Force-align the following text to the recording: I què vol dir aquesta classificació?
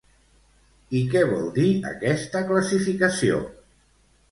I 0.99 1.01
què 1.11 1.21
vol 1.33 1.51
dir 1.59 1.67
aquesta 1.91 2.43
classificació? 2.51 3.39